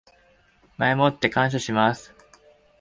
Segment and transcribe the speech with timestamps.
[0.79, 2.11] 前もって感謝します